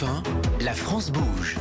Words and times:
Europe 0.00 0.22
1, 0.60 0.64
la 0.64 0.72
France 0.72 1.10
bouge. 1.10 1.56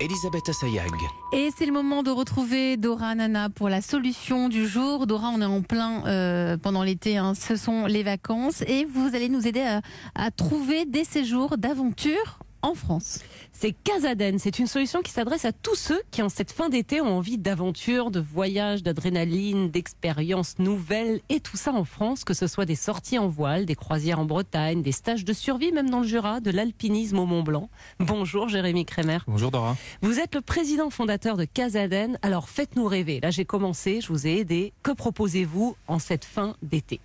Elisabeth 0.00 0.48
Assayag. 0.48 0.90
Et 1.32 1.50
c'est 1.56 1.64
le 1.64 1.72
moment 1.72 2.02
de 2.02 2.10
retrouver 2.10 2.76
Dora 2.76 3.14
Nana 3.14 3.50
pour 3.50 3.68
la 3.68 3.80
solution 3.80 4.48
du 4.48 4.66
jour. 4.66 5.06
Dora, 5.06 5.28
on 5.28 5.40
est 5.40 5.44
en 5.46 5.62
plein 5.62 6.04
euh, 6.06 6.56
pendant 6.56 6.82
l'été, 6.82 7.16
hein. 7.16 7.34
ce 7.34 7.56
sont 7.56 7.86
les 7.86 8.02
vacances 8.02 8.62
et 8.62 8.84
vous 8.84 9.14
allez 9.14 9.28
nous 9.28 9.46
aider 9.46 9.62
à, 9.62 9.80
à 10.14 10.30
trouver 10.30 10.84
des 10.86 11.04
séjours 11.04 11.56
d'aventure 11.56 12.40
en 12.62 12.74
France. 12.74 13.20
C'est 13.52 13.72
Casaden. 13.72 14.38
C'est 14.38 14.58
une 14.58 14.66
solution 14.66 15.02
qui 15.02 15.12
s'adresse 15.12 15.44
à 15.44 15.52
tous 15.52 15.74
ceux 15.74 16.00
qui, 16.10 16.22
en 16.22 16.28
cette 16.28 16.52
fin 16.52 16.68
d'été, 16.68 17.00
ont 17.00 17.18
envie 17.18 17.38
d'aventure, 17.38 18.10
de 18.10 18.20
voyage, 18.20 18.82
d'adrénaline, 18.82 19.70
d'expériences 19.70 20.58
nouvelles 20.58 21.20
et 21.28 21.40
tout 21.40 21.56
ça 21.56 21.72
en 21.72 21.84
France, 21.84 22.24
que 22.24 22.34
ce 22.34 22.46
soit 22.46 22.64
des 22.64 22.74
sorties 22.74 23.18
en 23.18 23.28
voile, 23.28 23.66
des 23.66 23.74
croisières 23.74 24.20
en 24.20 24.24
Bretagne, 24.24 24.82
des 24.82 24.92
stages 24.92 25.24
de 25.24 25.32
survie, 25.32 25.72
même 25.72 25.90
dans 25.90 26.00
le 26.00 26.06
Jura, 26.06 26.40
de 26.40 26.50
l'alpinisme 26.50 27.18
au 27.18 27.26
Mont 27.26 27.42
Blanc. 27.42 27.68
Bonjour 28.00 28.48
Jérémy 28.48 28.84
Crémer. 28.84 29.18
Bonjour 29.26 29.50
Dora. 29.50 29.76
Vous 30.00 30.18
êtes 30.18 30.34
le 30.34 30.40
président 30.40 30.90
fondateur 30.90 31.36
de 31.36 31.44
Casaden. 31.44 32.18
Alors 32.22 32.48
faites-nous 32.48 32.86
rêver. 32.86 33.20
Là, 33.20 33.30
j'ai 33.30 33.44
commencé, 33.44 34.00
je 34.00 34.08
vous 34.08 34.26
ai 34.26 34.38
aidé. 34.38 34.72
Que 34.82 34.92
proposez-vous 34.92 35.76
en 35.88 35.98
cette 35.98 36.24
fin 36.24 36.56
d'été? 36.62 37.00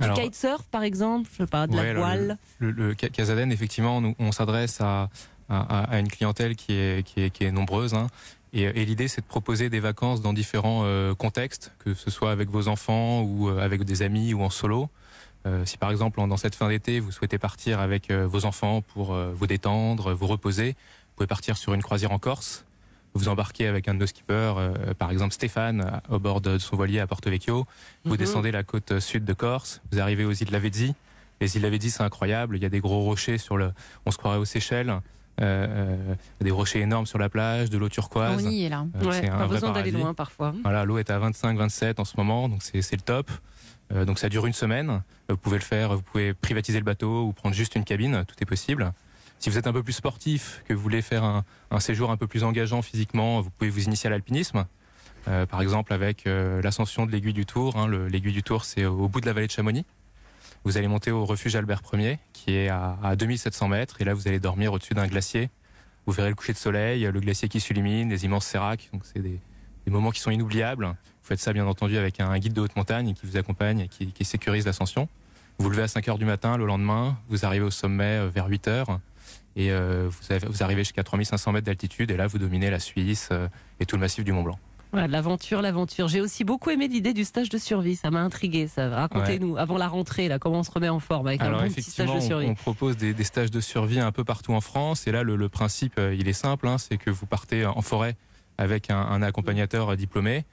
Du 0.00 0.04
Alors- 0.10 0.20
kitesurf, 0.20 0.62
par 0.70 0.82
exemple, 0.82 1.28
je 1.32 1.36
sais 1.38 1.46
pas, 1.46 1.66
de 1.66 1.74
Ouais, 1.76 1.92
la 1.92 1.98
voile. 1.98 2.38
Le, 2.58 2.70
le, 2.70 2.88
le 2.88 2.96
Ca- 2.98 3.08
Casaden, 3.10 3.52
effectivement, 3.52 4.00
nous, 4.00 4.14
on 4.18 4.32
s'adresse 4.32 4.80
à, 4.80 5.08
à, 5.48 5.84
à 5.84 5.98
une 6.00 6.08
clientèle 6.08 6.56
qui 6.56 6.72
est, 6.72 7.04
qui 7.06 7.22
est, 7.22 7.30
qui 7.30 7.44
est 7.44 7.52
nombreuse. 7.52 7.94
hein. 7.94 8.08
Et, 8.52 8.62
et 8.62 8.84
l'idée, 8.84 9.06
c'est 9.08 9.20
de 9.20 9.26
proposer 9.26 9.70
des 9.70 9.78
vacances 9.80 10.22
dans 10.22 10.32
différents 10.32 10.82
euh, 10.84 11.14
contextes, 11.14 11.72
que 11.78 11.94
ce 11.94 12.10
soit 12.10 12.32
avec 12.32 12.48
vos 12.50 12.66
enfants 12.68 13.22
ou 13.22 13.48
euh, 13.48 13.60
avec 13.60 13.84
des 13.84 14.02
amis 14.02 14.34
ou 14.34 14.42
en 14.42 14.50
solo. 14.50 14.88
Euh, 15.46 15.64
si 15.64 15.78
par 15.78 15.90
exemple, 15.90 16.20
dans 16.26 16.36
cette 16.36 16.54
fin 16.54 16.68
d'été, 16.68 17.00
vous 17.00 17.12
souhaitez 17.12 17.38
partir 17.38 17.78
avec 17.80 18.10
euh, 18.10 18.26
vos 18.26 18.44
enfants 18.44 18.82
pour 18.82 19.14
vous 19.14 19.46
détendre, 19.46 20.12
vous 20.14 20.26
reposer, 20.26 20.70
vous 20.72 21.14
pouvez 21.16 21.26
partir 21.28 21.56
sur 21.56 21.72
une 21.74 21.82
croisière 21.82 22.10
en 22.12 22.18
Corse. 22.18 22.64
Vous 23.14 23.28
embarquez 23.28 23.66
avec 23.66 23.88
un 23.88 23.94
de 23.94 23.98
nos 23.98 24.06
skippers, 24.06 24.54
euh, 24.58 24.94
par 24.96 25.10
exemple 25.10 25.34
Stéphane, 25.34 26.00
au 26.10 26.18
bord 26.20 26.40
de 26.40 26.58
son 26.58 26.76
voilier 26.76 27.00
à 27.00 27.06
Porto 27.06 27.28
Vecchio. 27.28 27.66
Vous 28.04 28.12
Mhm. 28.12 28.16
descendez 28.16 28.52
la 28.52 28.62
côte 28.62 29.00
sud 29.00 29.24
de 29.24 29.32
Corse, 29.32 29.82
vous 29.90 29.98
arrivez 30.00 30.24
aux 30.24 30.32
îles 30.32 30.50
Lavezzi. 30.52 30.94
Les 31.40 31.56
îles 31.56 31.62
Lavezzi, 31.62 31.90
c'est 31.90 32.02
incroyable. 32.02 32.56
Il 32.56 32.62
y 32.62 32.66
a 32.66 32.68
des 32.68 32.80
gros 32.80 33.00
rochers 33.00 33.38
sur 33.38 33.56
le. 33.56 33.72
On 34.06 34.10
se 34.10 34.18
croirait 34.18 34.38
aux 34.38 34.44
Seychelles. 34.44 34.90
Euh, 35.40 35.66
euh, 36.10 36.14
des 36.42 36.50
rochers 36.50 36.80
énormes 36.80 37.06
sur 37.06 37.18
la 37.18 37.30
plage, 37.30 37.70
de 37.70 37.78
l'eau 37.78 37.88
turquoise. 37.88 38.44
On 38.44 38.50
y 38.50 38.64
est 38.64 38.68
là. 38.68 38.84
Euh, 38.96 39.04
Ouais, 39.06 39.20
c'est 39.22 39.28
un 39.30 39.38
pas 39.38 39.46
besoin 39.46 39.72
d'aller 39.72 39.90
loin 39.90 40.12
parfois. 40.12 40.52
Voilà, 40.62 40.84
l'eau 40.84 40.98
est 40.98 41.08
à 41.08 41.18
25-27 41.18 41.98
en 41.98 42.04
ce 42.04 42.14
moment, 42.18 42.48
donc 42.50 42.62
c'est 42.62 42.92
le 42.92 43.00
top. 43.00 43.30
Donc 44.06 44.18
ça 44.18 44.28
dure 44.28 44.46
une 44.46 44.52
semaine. 44.52 45.02
Vous 45.30 45.36
pouvez 45.38 45.56
le 45.56 45.64
faire, 45.64 45.94
vous 45.96 46.02
pouvez 46.02 46.34
privatiser 46.34 46.78
le 46.78 46.84
bateau 46.84 47.24
ou 47.24 47.32
prendre 47.32 47.54
juste 47.54 47.74
une 47.74 47.84
cabine, 47.84 48.24
tout 48.28 48.34
est 48.40 48.44
possible. 48.46 48.92
Si 49.40 49.48
vous 49.48 49.56
êtes 49.58 49.66
un 49.66 49.72
peu 49.72 49.82
plus 49.82 49.94
sportif, 49.94 50.62
que 50.68 50.74
vous 50.74 50.82
voulez 50.82 51.00
faire 51.00 51.24
un, 51.24 51.80
séjour 51.80 52.10
un 52.10 52.16
peu 52.18 52.26
plus 52.26 52.44
engageant 52.44 52.82
physiquement, 52.82 53.40
vous 53.40 53.48
pouvez 53.50 53.70
vous 53.70 53.84
initier 53.84 54.06
à 54.08 54.10
l'alpinisme. 54.10 54.66
Euh, 55.28 55.44
par 55.46 55.60
exemple 55.60 55.92
avec 55.92 56.26
euh, 56.26 56.62
l'ascension 56.62 57.04
de 57.06 57.10
l'aiguille 57.10 57.32
du 57.32 57.46
Tour. 57.46 57.76
hein. 57.76 57.86
Le- 57.86 58.06
l'aiguille 58.08 58.32
du 58.32 58.42
Tour, 58.42 58.64
c'est 58.64 58.84
au 58.84 59.08
bout 59.08 59.20
de 59.20 59.26
la 59.26 59.32
vallée 59.32 59.46
de 59.46 59.52
Chamonix. 59.52 59.84
Vous 60.64 60.76
allez 60.76 60.88
monter 60.88 61.10
au 61.10 61.24
refuge 61.24 61.56
Albert 61.56 61.80
Ier, 61.94 62.18
qui 62.34 62.54
est 62.54 62.68
à, 62.68 62.98
à 63.02 63.16
2700 63.16 63.68
mètres, 63.68 64.00
et 64.00 64.04
là 64.04 64.12
vous 64.12 64.28
allez 64.28 64.40
dormir 64.40 64.74
au-dessus 64.74 64.92
d'un 64.92 65.06
glacier. 65.06 65.48
Vous 66.04 66.12
verrez 66.12 66.28
le 66.28 66.34
coucher 66.34 66.52
de 66.52 66.58
soleil, 66.58 67.02
le 67.02 67.20
glacier 67.20 67.48
qui 67.48 67.60
s'illumine, 67.60 68.10
les 68.10 68.24
immenses 68.26 68.46
séracs. 68.46 68.90
Donc 68.92 69.02
c'est 69.04 69.20
des, 69.22 69.40
moments 69.86 70.10
qui 70.10 70.20
sont 70.20 70.30
inoubliables. 70.30 70.84
Vous 70.86 70.94
faites 71.22 71.40
ça 71.40 71.52
bien 71.52 71.66
entendu 71.66 71.96
avec 71.96 72.20
un 72.20 72.38
guide 72.38 72.52
de 72.52 72.60
haute 72.60 72.76
montagne 72.76 73.14
qui 73.14 73.26
vous 73.26 73.36
accompagne 73.36 73.80
et 73.80 73.88
qui, 73.88 74.12
qui 74.12 74.24
sécurise 74.24 74.66
l'ascension. 74.66 75.08
Vous 75.58 75.64
vous 75.64 75.70
levez 75.70 75.82
à 75.82 75.88
5 75.88 76.08
heures 76.08 76.18
du 76.18 76.24
matin 76.24 76.56
le 76.56 76.64
lendemain, 76.66 77.18
vous 77.28 77.44
arrivez 77.44 77.64
au 77.64 77.70
sommet 77.70 78.18
euh, 78.18 78.28
vers 78.28 78.46
8 78.46 78.68
heures 78.68 79.00
et 79.56 79.70
euh, 79.72 80.08
vous, 80.08 80.32
avez- 80.34 80.46
vous 80.46 80.62
arrivez 80.62 80.82
jusqu'à 80.82 81.02
3500 81.02 81.52
mètres 81.52 81.66
d'altitude 81.66 82.10
et 82.10 82.16
là 82.16 82.26
vous 82.26 82.38
dominez 82.38 82.70
la 82.70 82.78
Suisse 82.78 83.28
euh, 83.32 83.48
et 83.80 83.86
tout 83.86 83.96
le 83.96 84.00
massif 84.00 84.24
du 84.24 84.32
Mont 84.32 84.42
Blanc. 84.42 84.58
Voilà, 84.92 85.06
l'aventure, 85.06 85.62
l'aventure. 85.62 86.08
J'ai 86.08 86.20
aussi 86.20 86.42
beaucoup 86.42 86.70
aimé 86.70 86.88
l'idée 86.88 87.12
du 87.14 87.24
stage 87.24 87.48
de 87.48 87.58
survie. 87.58 87.94
Ça 87.94 88.10
m'a 88.10 88.22
intrigué. 88.22 88.66
Ça, 88.66 88.88
racontez-nous 88.88 89.56
avant 89.56 89.78
la 89.78 89.86
rentrée, 89.86 90.26
là, 90.26 90.40
comment 90.40 90.58
on 90.58 90.62
se 90.64 90.70
remet 90.72 90.88
en 90.88 90.98
forme 90.98 91.28
avec 91.28 91.40
Alors 91.42 91.60
un 91.60 91.66
bon 91.68 91.72
petit 91.72 91.82
stage 91.90 92.12
de 92.12 92.18
survie. 92.18 92.46
on 92.46 92.54
propose 92.56 92.96
des, 92.96 93.14
des 93.14 93.22
stages 93.22 93.52
de 93.52 93.60
survie 93.60 94.00
un 94.00 94.10
peu 94.10 94.24
partout 94.24 94.52
en 94.52 94.60
France 94.60 95.06
et 95.06 95.12
là 95.12 95.22
le, 95.22 95.36
le 95.36 95.48
principe 95.48 95.94
euh, 96.00 96.12
il 96.18 96.26
est 96.26 96.32
simple, 96.32 96.66
hein, 96.66 96.76
c'est 96.78 96.96
que 96.96 97.08
vous 97.10 97.26
partez 97.26 97.64
en 97.66 97.82
forêt 97.82 98.16
avec 98.58 98.90
un, 98.90 98.98
un 99.00 99.22
accompagnateur 99.22 99.96
diplômé 99.96 100.44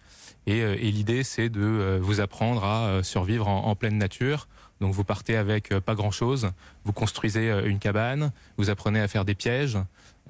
et, 0.46 0.60
et 0.60 0.92
l'idée 0.92 1.24
c'est 1.24 1.50
de 1.50 2.00
vous 2.02 2.22
apprendre 2.22 2.64
à 2.64 3.02
survivre 3.04 3.48
en, 3.48 3.66
en 3.66 3.76
pleine 3.76 3.98
nature. 3.98 4.48
Donc 4.80 4.94
vous 4.94 5.04
partez 5.04 5.36
avec 5.36 5.72
euh, 5.72 5.82
pas 5.82 5.96
grand 5.96 6.12
chose, 6.12 6.52
vous 6.84 6.94
construisez 6.94 7.50
euh, 7.50 7.68
une 7.68 7.80
cabane, 7.80 8.32
vous 8.58 8.70
apprenez 8.70 9.00
à 9.00 9.08
faire 9.08 9.26
des 9.26 9.36
pièges 9.36 9.78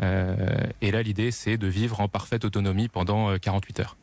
euh, 0.01 0.35
et 0.81 0.91
là 0.91 1.01
l'idée 1.01 1.31
c'est 1.31 1.57
de 1.57 1.67
vivre 1.67 2.01
en 2.01 2.07
parfaite 2.07 2.45
autonomie 2.45 2.87
pendant 2.87 3.31
euh, 3.31 3.37
48 3.37 3.79
heures. 3.79 3.97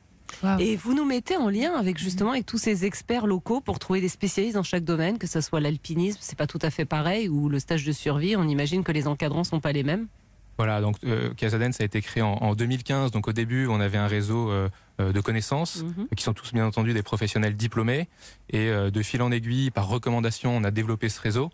Et 0.58 0.76
vous 0.76 0.94
nous 0.94 1.04
mettez 1.04 1.36
en 1.36 1.48
lien 1.48 1.74
avec 1.74 1.96
justement 1.96 2.32
avec 2.32 2.44
tous 2.44 2.58
ces 2.58 2.84
experts 2.84 3.26
locaux 3.26 3.60
pour 3.60 3.78
trouver 3.78 4.00
des 4.00 4.08
spécialistes 4.08 4.56
dans 4.56 4.62
chaque 4.64 4.84
domaine, 4.84 5.16
que 5.18 5.26
ce 5.26 5.40
soit 5.40 5.60
l'alpinisme, 5.60 6.18
c'est 6.20 6.36
pas 6.36 6.46
tout 6.46 6.58
à 6.62 6.70
fait 6.70 6.84
pareil, 6.84 7.28
ou 7.28 7.48
le 7.48 7.58
stage 7.58 7.84
de 7.84 7.92
survie. 7.92 8.36
On 8.36 8.46
imagine 8.48 8.82
que 8.82 8.92
les 8.92 9.06
encadrants 9.06 9.44
sont 9.44 9.60
pas 9.60 9.72
les 9.72 9.84
mêmes. 9.84 10.08
Voilà, 10.56 10.80
donc 10.80 10.96
euh, 11.04 11.34
Casaden, 11.34 11.72
ça 11.72 11.82
a 11.82 11.86
été 11.86 12.00
créé 12.00 12.22
en, 12.22 12.34
en 12.34 12.54
2015. 12.54 13.10
Donc 13.10 13.26
au 13.28 13.32
début, 13.32 13.66
on 13.66 13.80
avait 13.80 13.98
un 13.98 14.06
réseau 14.06 14.50
euh, 14.50 14.68
euh, 15.00 15.12
de 15.12 15.20
connaissances 15.20 15.82
Mhm. 15.82 16.06
qui 16.16 16.22
sont 16.22 16.32
tous 16.34 16.52
bien 16.52 16.64
entendu 16.66 16.94
des 16.94 17.02
professionnels 17.02 17.56
diplômés. 17.56 18.08
Et 18.50 18.68
euh, 18.68 18.90
de 18.90 19.02
fil 19.02 19.20
en 19.22 19.32
aiguille, 19.32 19.70
par 19.70 19.88
recommandation, 19.88 20.56
on 20.56 20.62
a 20.64 20.70
développé 20.70 21.08
ce 21.08 21.20
réseau. 21.20 21.50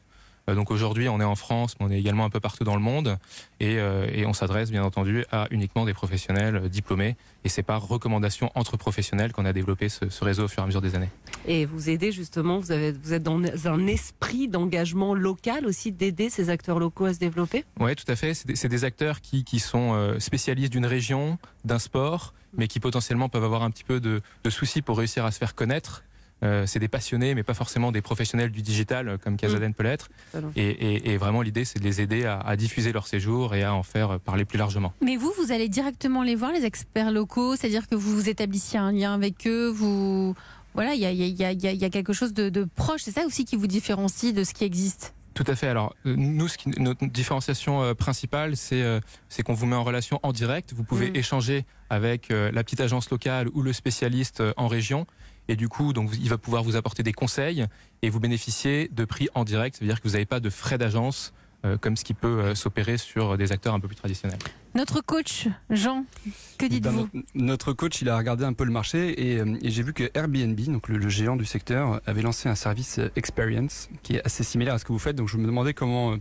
Euh, 0.51 0.55
donc 0.55 0.71
aujourd'hui, 0.71 1.09
on 1.09 1.21
est 1.21 1.25
en 1.25 1.35
France, 1.35 1.77
mais 1.79 1.87
on 1.87 1.91
est 1.91 1.99
également 1.99 2.25
un 2.25 2.31
peu 2.31 2.41
partout 2.41 2.65
dans 2.65 2.75
le 2.75 2.81
monde. 2.81 3.19
Et, 3.61 3.79
euh, 3.79 4.07
et 4.13 4.27
on 4.27 4.33
s'adresse 4.33 4.71
bien 4.71 4.85
entendu 4.85 5.25
à 5.31 5.47
uniquement 5.51 5.85
des 5.85 5.95
professionnels 5.95 6.57
euh, 6.57 6.69
diplômés. 6.69 7.17
Et 7.45 7.49
c'est 7.49 7.63
par 7.63 7.87
recommandation 7.87 8.51
entre 8.55 8.77
professionnels 8.77 9.33
qu'on 9.33 9.45
a 9.45 9.53
développé 9.53 9.89
ce, 9.89 10.11
ce 10.11 10.25
réseau 10.25 10.45
au 10.45 10.49
fur 10.49 10.63
et 10.63 10.65
à 10.65 10.67
mesure 10.67 10.83
des 10.83 10.95
années. 10.95 11.09
Et 11.47 11.65
vous 11.65 11.89
aidez 11.89 12.13
justement, 12.13 12.59
vous, 12.59 12.73
avez, 12.73 12.93
vous 12.93 13.13
êtes 13.13 13.23
dans 13.23 13.41
un 13.67 13.87
esprit 13.87 14.49
d'engagement 14.49 15.15
local 15.15 15.67
aussi, 15.67 15.93
d'aider 15.93 16.29
ces 16.31 16.51
acteurs 16.51 16.79
locaux 16.79 17.07
à 17.07 17.15
se 17.15 17.19
développer? 17.19 17.65
Oui, 17.79 17.95
tout 17.97 18.11
à 18.11 18.17
fait. 18.17 18.35
C'est 18.35 18.69
des, 18.69 18.85
acteurs 18.85 19.21
qui, 19.21 19.45
qui 19.45 19.59
sont 19.59 20.17
spécialistes 20.19 20.73
d'une 20.73 20.87
région, 20.87 21.39
d'un 21.65 21.79
sport, 21.79 22.35
mais 22.57 22.67
qui 22.67 22.81
potentiellement 22.81 23.29
peuvent 23.29 23.45
avoir 23.45 23.63
un 23.63 23.71
petit 23.71 23.85
peu 23.85 24.01
de, 24.01 24.21
de 24.45 24.51
soucis 24.51 24.83
pour 24.83 24.99
réussir 24.99 25.25
à 25.25 25.31
se 25.31 25.39
faire 25.39 25.55
connaître. 25.55 26.03
Euh, 26.43 26.65
c'est 26.67 26.79
des 26.79 26.89
passionnés, 26.89 27.35
mais 27.35 27.43
pas 27.43 27.53
forcément 27.55 27.93
des 27.93 28.01
professionnels 28.01 28.51
du 28.51 28.63
digital 28.63 29.09
euh, 29.09 29.19
comme 29.19 29.37
Casaden 29.37 29.75
peut 29.75 29.83
l'être. 29.83 30.09
Et, 30.57 30.63
et- 30.71 31.11
et 31.13 31.17
vraiment, 31.19 31.43
l'idée, 31.43 31.65
c'est 31.67 31.79
de 31.79 31.85
les 31.85 32.01
aider 32.01 32.25
à, 32.25 32.39
à 32.41 32.57
diffuser 32.57 32.93
leur 32.93 33.07
séjour 33.07 33.55
et 33.55 33.63
à 33.63 33.75
en 33.75 33.83
faire 33.83 34.13
euh, 34.13 34.19
parler 34.19 34.45
plus 34.47 34.59
largement. 34.59 34.93
Mais 35.03 35.17
vous, 35.17 35.33
vous 35.39 35.53
allez 35.53 35.69
directement 35.69 36.23
les 36.23 36.35
voir, 36.37 36.53
les 36.53 36.65
experts 36.65 37.11
locaux, 37.13 37.57
c'est-à-dire 37.57 37.87
que 37.89 37.95
vous 37.95 38.15
vous 38.15 38.29
établissiez 38.29 38.79
un 38.79 38.93
lien 38.93 39.13
avec 39.15 39.47
eux, 39.47 39.69
vous... 39.69 40.35
Voilà, 40.73 40.95
il 40.95 41.01
y 41.01 41.05
a, 41.05 41.11
y 41.11 41.19
y 41.19 41.85
y 41.85 41.91
quelque 41.91 42.13
chose 42.13 42.33
de, 42.33 42.49
de 42.49 42.65
proche, 42.65 43.03
c'est 43.03 43.11
ça 43.11 43.27
aussi 43.27 43.45
qui 43.45 43.57
vous 43.57 43.67
différencie 43.67 44.33
de 44.33 44.45
ce 44.45 44.55
qui 44.55 44.65
existe? 44.65 45.15
Tout 45.35 45.45
à 45.47 45.55
fait. 45.57 45.67
Alors, 45.69 45.95
nous, 46.05 46.49
ce 46.49 46.57
qui, 46.59 46.71
notre 46.81 47.05
différenciation 47.07 47.83
euh, 47.83 47.95
principale, 47.95 48.57
c'est 48.57 48.83
euh, 48.83 49.01
c'est 49.29 49.43
qu'on 49.43 49.55
vous 49.55 49.67
met 49.67 49.77
en 49.77 49.85
relation 49.85 50.21
en 50.23 50.33
direct. 50.33 50.73
Vous 50.75 50.85
pouvez 50.85 51.11
Mm. 51.11 51.17
échanger 51.17 51.65
avec 51.89 52.31
euh, 52.31 52.51
la 52.53 52.63
petite 52.65 52.81
agence 52.81 53.11
locale 53.11 53.49
ou 53.53 53.63
le 53.63 53.73
spécialiste 53.73 54.43
en 54.57 54.69
région. 54.69 55.07
Et 55.51 55.57
du 55.57 55.69
coup, 55.69 55.93
donc, 55.93 56.13
il 56.23 56.29
va 56.29 56.39
pouvoir 56.39 56.63
vous 56.63 56.77
apporter 56.77 57.03
des 57.03 57.13
conseils 57.13 57.67
et 58.03 58.09
vous 58.09 58.21
bénéficiez 58.21 58.89
de 58.93 59.05
prix 59.05 59.29
en 59.35 59.43
direct. 59.43 59.75
Ça 59.75 59.81
veut 59.81 59.89
dire 59.89 60.01
que 60.01 60.07
vous 60.07 60.15
n'avez 60.15 60.25
pas 60.25 60.39
de 60.39 60.49
frais 60.49 60.79
d'agence 60.79 61.33
euh, 61.65 61.77
comme 61.77 61.97
ce 61.97 62.05
qui 62.05 62.15
peut 62.15 62.29
euh, 62.41 62.55
s'opérer 62.55 62.99
sur 62.99 63.37
des 63.37 63.51
acteurs 63.51 63.75
un 63.75 63.81
peu 63.81 63.89
plus 63.89 63.97
traditionnels. 63.97 64.39
Notre 64.77 65.01
coach, 65.01 65.49
Jean, 65.69 66.05
que 66.57 66.67
Ben, 66.67 66.69
dites-vous 66.69 67.09
notre, 67.13 67.27
notre 67.35 67.73
coach, 67.73 68.01
il 68.01 68.09
a 68.09 68.17
regardé 68.17 68.45
un 68.45 68.53
peu 68.53 68.63
le 68.63 68.71
marché 68.71 69.33
et, 69.33 69.41
euh, 69.41 69.59
et 69.61 69.71
j'ai 69.71 69.83
vu 69.83 69.93
que 69.93 70.09
Airbnb, 70.15 70.59
donc 70.73 70.89
le, 70.89 70.99
le 70.99 71.09
géant 71.09 71.35
du 71.35 71.45
secteur, 71.45 72.01
avait 72.07 72.23
lancé 72.23 72.49
un 72.49 72.55
service 72.55 73.01
euh, 73.01 73.11
Experience 73.17 73.89
qui 74.05 74.15
est 74.15 74.25
assez 74.25 74.45
similaire 74.45 74.75
à 74.75 74.79
ce 74.79 74.85
que 74.85 74.93
vous 74.93 75.01
faites. 75.01 75.17
Donc 75.17 75.29
je 75.29 75.37
me 75.37 75.45
demandais 75.47 75.75
comment, 75.75 76.13
euh, 76.13 76.17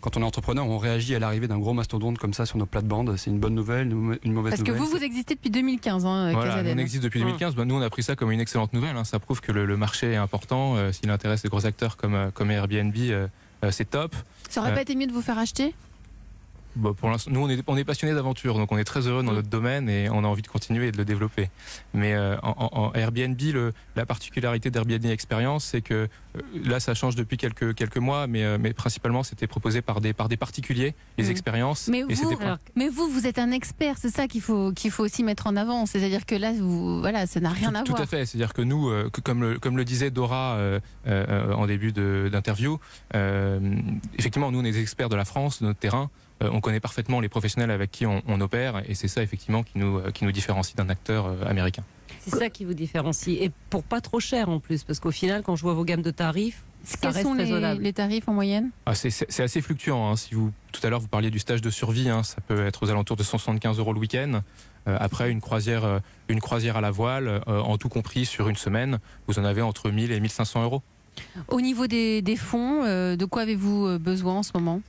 quand 0.00 0.16
on 0.16 0.22
est 0.22 0.24
entrepreneur, 0.24 0.66
on 0.66 0.78
réagit 0.78 1.14
à 1.14 1.18
l'arrivée 1.18 1.46
d'un 1.48 1.58
gros 1.58 1.72
mastodonte 1.74 2.18
comme 2.18 2.32
ça 2.34 2.46
sur 2.46 2.58
nos 2.58 2.66
plates-bandes. 2.66 3.16
C'est 3.16 3.30
une 3.30 3.38
bonne 3.38 3.54
nouvelle, 3.54 3.88
une 3.88 3.94
mau- 3.94 4.14
une 4.24 4.32
mauvaise 4.32 4.52
Parce 4.52 4.62
que 4.62 4.68
nouvelle 4.72 4.82
vous, 4.88 4.96
vous 4.98 5.04
existez 5.04 5.34
depuis 5.34 5.50
2015, 5.50 6.06
hein, 6.06 6.32
Voilà, 6.32 6.50
Casaden. 6.56 6.78
on 6.78 6.80
existe 6.80 7.02
depuis 7.04 7.20
2015. 7.20 7.54
Ben, 7.54 7.64
nous, 7.64 7.74
on 7.76 7.82
a 7.82 7.90
pris 7.90 8.02
ça 8.02 8.16
comme 8.16 8.30
une 8.32 8.40
excellente 8.40 8.72
nouvelle. 8.72 8.96
hein. 8.96 9.04
Ça 9.04 9.18
prouve 9.18 9.40
que 9.40 9.52
le, 9.52 9.66
le 9.66 9.76
marché 9.76 10.12
est 10.12 10.16
important. 10.16 10.76
Euh, 10.76 10.92
S'il 10.92 11.10
intéresse 11.10 11.42
les 11.44 11.50
gros 11.50 11.66
acteurs 11.66 11.96
comme, 11.96 12.14
euh, 12.14 12.30
comme 12.32 12.50
Airbnb, 12.50 12.94
euh, 12.96 13.26
euh, 13.64 13.70
c'est 13.70 13.88
top. 13.90 14.14
Ça 14.48 14.60
aurait 14.62 14.72
Euh, 14.72 14.74
pas 14.74 14.82
été 14.82 14.94
mieux 14.94 15.06
de 15.06 15.12
vous 15.12 15.22
faire 15.22 15.38
acheter? 15.38 15.74
Bon, 16.76 16.94
pour 16.94 17.10
l'instant, 17.10 17.30
nous, 17.32 17.40
on 17.40 17.48
est, 17.48 17.62
on 17.66 17.76
est 17.76 17.84
passionnés 17.84 18.14
d'aventure, 18.14 18.56
donc 18.56 18.70
on 18.70 18.78
est 18.78 18.84
très 18.84 19.06
heureux 19.08 19.22
dans 19.22 19.32
notre 19.32 19.48
domaine 19.48 19.88
et 19.88 20.08
on 20.10 20.22
a 20.24 20.26
envie 20.26 20.42
de 20.42 20.46
continuer 20.48 20.88
et 20.88 20.92
de 20.92 20.96
le 20.98 21.04
développer. 21.04 21.50
Mais 21.94 22.14
euh, 22.14 22.36
en, 22.42 22.92
Airbnb, 22.94 23.40
le, 23.52 23.72
la 23.96 24.06
particularité 24.06 24.70
d'Airbnb 24.70 25.04
Experience, 25.06 25.64
c'est 25.64 25.82
que 25.82 25.94
euh, 26.36 26.40
là, 26.64 26.78
ça 26.78 26.94
change 26.94 27.16
depuis 27.16 27.36
quelques, 27.36 27.74
quelques 27.74 27.96
mois, 27.96 28.26
mais, 28.28 28.44
euh, 28.44 28.56
mais 28.60 28.72
principalement, 28.72 29.22
c'était 29.24 29.48
proposé 29.48 29.82
par 29.82 30.00
des, 30.00 30.12
par 30.12 30.28
des 30.28 30.36
particuliers, 30.36 30.94
les 31.18 31.24
Mm. 31.24 31.30
expériences. 31.30 31.88
Mais 31.88 32.04
et 32.08 32.14
vous, 32.14 32.36
alors, 32.40 32.58
Mais 32.76 32.88
vous, 32.88 33.08
vous 33.08 33.26
êtes 33.26 33.38
un 33.38 33.50
expert, 33.50 33.96
c'est 33.98 34.10
ça 34.10 34.28
qu'il 34.28 34.40
faut, 34.40 34.72
qu'il 34.72 34.90
faut 34.90 35.04
aussi 35.04 35.24
mettre 35.24 35.46
en 35.48 35.56
avant. 35.56 35.86
C'est-à-dire 35.86 36.24
que 36.24 36.34
là, 36.36 36.52
vous, 36.52 37.00
voilà, 37.00 37.26
ça 37.26 37.40
n'a 37.40 37.50
rien 37.50 37.70
tout, 37.70 37.76
à 37.76 37.82
tout 37.82 37.92
voir. 37.92 38.02
à 38.02 38.06
fait. 38.06 38.26
C'est-à-dire 38.26 38.52
que 38.54 38.62
nous, 38.62 38.88
euh, 38.90 39.10
que 39.10 39.20
comme, 39.20 39.42
le, 39.42 39.58
comme 39.58 39.76
le 39.76 39.84
disait 39.84 40.10
Dora 40.10 40.56
euh, 40.56 40.80
en 41.52 41.66
début 41.66 41.92
d'interview, 41.92 42.78
effectivement, 44.18 44.50
nous, 44.52 44.60
on 44.60 44.64
est 44.64 44.76
experts 44.78 45.08
de 45.08 45.16
la 45.16 45.24
France, 45.24 45.60
de 45.60 45.66
notre 45.66 45.78
terrain. 45.80 46.10
Euh, 46.42 46.50
on 46.52 46.60
connaît 46.60 46.80
parfaitement 46.80 47.20
les 47.20 47.28
professionnels 47.28 47.70
avec 47.70 47.90
qui 47.90 48.06
on, 48.06 48.22
on 48.26 48.40
opère 48.40 48.82
et 48.88 48.94
c'est 48.94 49.08
ça 49.08 49.22
effectivement 49.22 49.62
qui 49.62 49.78
nous, 49.78 49.98
euh, 49.98 50.10
qui 50.10 50.24
nous 50.24 50.32
différencie 50.32 50.74
d'un 50.76 50.88
acteur 50.88 51.26
euh, 51.26 51.44
américain. 51.46 51.82
C'est 52.20 52.36
ça 52.36 52.50
qui 52.50 52.64
vous 52.64 52.74
différencie. 52.74 53.36
Et 53.40 53.50
pour 53.70 53.82
pas 53.82 54.00
trop 54.00 54.20
cher 54.20 54.48
en 54.48 54.58
plus, 54.60 54.84
parce 54.84 55.00
qu'au 55.00 55.10
final, 55.10 55.42
quand 55.42 55.56
je 55.56 55.62
vois 55.62 55.74
vos 55.74 55.84
gammes 55.84 56.02
de 56.02 56.10
tarifs, 56.10 56.62
Quels 57.00 57.14
sont 57.14 57.34
les, 57.34 57.74
les 57.78 57.92
tarifs 57.92 58.28
en 58.28 58.34
moyenne 58.34 58.70
Ah, 58.86 58.94
c'est- 58.94 59.40
assez 59.40 59.60
fluctuant. 59.62 60.10
hein. 60.10 60.16
Si 60.16 60.34
vous, 60.34 60.50
tout 60.72 60.80
à 60.86 60.90
l'heure, 60.90 61.00
vous 61.00 61.08
parliez 61.08 61.30
du 61.30 61.38
stage 61.38 61.62
de 61.62 61.70
survie, 61.70 62.08
hein, 62.10 62.22
ça 62.22 62.36
peut 62.46 62.66
être 62.66 62.82
aux 62.82 62.90
alentours 62.90 63.16
de 63.16 63.22
175 63.22 63.78
euros 63.78 63.92
le 63.92 64.00
week-end. 64.00 64.40
Euh, 64.88 64.96
après, 65.00 65.30
une 65.30 65.40
croisière, 65.40 65.84
euh, 65.84 65.98
une 66.28 66.40
croisière 66.40 66.76
à 66.76 66.80
la 66.80 66.90
voile, 66.90 67.42
euh, 67.48 67.60
en 67.60 67.78
tout 67.78 67.88
compris 67.88 68.26
sur 68.26 68.48
une 68.48 68.56
semaine, 68.56 68.98
vous 69.26 69.38
en 69.38 69.44
avez 69.44 69.62
entre 69.62 69.90
1000 69.90 70.10
et 70.12 70.20
1500 70.20 70.62
euros. 70.64 70.82
Au 71.48 71.60
niveau 71.60 71.86
des, 71.86 72.22
des 72.22 72.36
fonds, 72.36 72.82
euh, 72.84 73.16
de 73.16 73.24
quoi 73.24 73.42
avez-vous 73.42 73.98
besoin 73.98 74.36
en 74.36 74.42
ce 74.42 74.50
moment? 74.54 74.80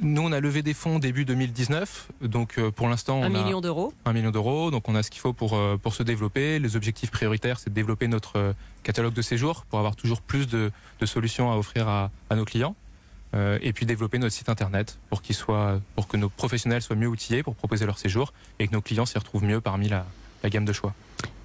Nous, 0.00 0.22
on 0.22 0.32
a 0.32 0.40
levé 0.40 0.62
des 0.62 0.74
fonds 0.74 0.98
début 0.98 1.24
2019, 1.24 2.08
donc 2.22 2.58
euh, 2.58 2.70
pour 2.70 2.88
l'instant, 2.88 3.18
on 3.20 3.22
Un 3.24 3.34
a 3.34 3.44
million 3.44 3.60
d'euros. 3.60 3.92
un 4.04 4.12
million 4.12 4.30
d'euros, 4.30 4.70
donc 4.72 4.88
on 4.88 4.94
a 4.96 5.02
ce 5.02 5.10
qu'il 5.10 5.20
faut 5.20 5.32
pour, 5.32 5.54
euh, 5.56 5.76
pour 5.76 5.94
se 5.94 6.02
développer. 6.02 6.58
Les 6.58 6.74
objectifs 6.76 7.10
prioritaires, 7.10 7.58
c'est 7.60 7.70
de 7.70 7.74
développer 7.74 8.08
notre 8.08 8.38
euh, 8.38 8.52
catalogue 8.82 9.14
de 9.14 9.22
séjours 9.22 9.64
pour 9.70 9.78
avoir 9.78 9.94
toujours 9.96 10.20
plus 10.20 10.46
de, 10.48 10.70
de 11.00 11.06
solutions 11.06 11.52
à 11.52 11.56
offrir 11.56 11.88
à, 11.88 12.10
à 12.30 12.36
nos 12.36 12.44
clients. 12.44 12.74
Euh, 13.34 13.58
et 13.60 13.72
puis 13.74 13.84
développer 13.86 14.18
notre 14.18 14.34
site 14.34 14.48
internet 14.48 14.98
pour 15.10 15.20
qu'il 15.20 15.34
soit, 15.36 15.80
pour 15.94 16.08
que 16.08 16.16
nos 16.16 16.30
professionnels 16.30 16.80
soient 16.80 16.96
mieux 16.96 17.08
outillés 17.08 17.42
pour 17.42 17.54
proposer 17.54 17.84
leur 17.84 17.98
séjour 17.98 18.32
et 18.58 18.66
que 18.66 18.72
nos 18.72 18.80
clients 18.80 19.04
s'y 19.04 19.18
retrouvent 19.18 19.44
mieux 19.44 19.60
parmi 19.60 19.88
la, 19.88 20.06
la 20.42 20.48
gamme 20.48 20.64
de 20.64 20.72
choix. 20.72 20.94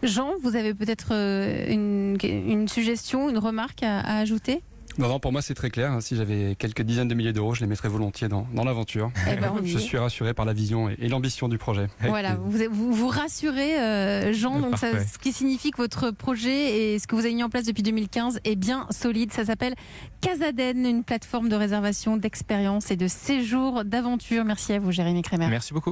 Jean, 0.01 0.31
vous 0.41 0.55
avez 0.55 0.73
peut-être 0.73 1.11
une, 1.11 2.17
une 2.23 2.67
suggestion, 2.69 3.29
une 3.29 3.37
remarque 3.37 3.83
à, 3.83 3.99
à 3.99 4.17
ajouter? 4.19 4.61
Non, 4.97 5.07
non, 5.07 5.19
pour 5.19 5.31
moi 5.31 5.41
c'est 5.41 5.53
très 5.55 5.69
clair. 5.69 5.97
Si 6.01 6.15
j'avais 6.15 6.55
quelques 6.57 6.81
dizaines 6.83 7.07
de 7.07 7.15
milliers 7.15 7.33
d'euros, 7.33 7.53
je 7.55 7.61
les 7.61 7.67
mettrais 7.67 7.89
volontiers 7.89 8.27
dans, 8.27 8.47
dans 8.53 8.63
l'aventure. 8.63 9.11
Eh 9.31 9.35
ben, 9.37 9.51
Je 9.63 9.77
suis 9.77 9.97
rassuré 9.97 10.33
par 10.33 10.45
la 10.45 10.53
vision 10.53 10.89
et, 10.89 10.95
et 10.99 11.07
l'ambition 11.09 11.47
du 11.49 11.57
projet. 11.57 11.87
Voilà, 12.07 12.35
vous, 12.35 12.59
vous, 12.71 12.93
vous 12.93 13.07
rassurez 13.07 13.79
euh, 13.79 14.33
Jean, 14.33 14.59
donc 14.59 14.77
ça- 14.77 15.03
ce 15.05 15.17
qui 15.17 15.33
signifie 15.33 15.71
que 15.71 15.77
votre 15.77 16.11
projet 16.11 16.93
et 16.93 16.99
ce 16.99 17.07
que 17.07 17.15
vous 17.15 17.25
avez 17.25 17.33
mis 17.33 17.43
en 17.43 17.49
place 17.49 17.65
depuis 17.65 17.83
2015 17.83 18.39
est 18.43 18.55
bien 18.55 18.85
solide. 18.91 19.31
Ça 19.33 19.45
s'appelle 19.45 19.73
Casaden, 20.21 20.85
une 20.85 21.03
plateforme 21.03 21.49
de 21.49 21.55
réservation, 21.55 22.15
d'expérience 22.17 22.91
et 22.91 22.95
de 22.95 23.07
séjour 23.07 23.83
d'aventure. 23.83 24.45
Merci 24.45 24.73
à 24.73 24.79
vous, 24.79 24.91
Jérémy 24.91 25.21
Crémer. 25.23 25.47
Merci 25.47 25.73
beaucoup. 25.73 25.91